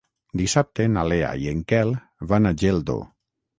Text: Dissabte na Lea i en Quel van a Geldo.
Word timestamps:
Dissabte 0.39 0.87
na 0.93 1.03
Lea 1.09 1.29
i 1.43 1.45
en 1.53 1.61
Quel 1.73 1.93
van 2.35 2.51
a 2.51 2.55
Geldo. 2.65 2.99